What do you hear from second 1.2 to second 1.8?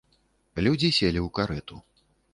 ў карэту.